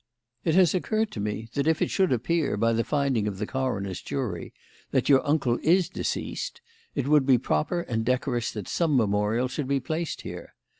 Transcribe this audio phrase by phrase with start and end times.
[0.43, 3.45] It has occurred to me that if it should appear by the finding of the
[3.45, 4.51] coroner's jury
[4.89, 6.59] that your uncle is deceased,
[6.95, 10.55] it would be proper and decorous that some memorial should be placed here.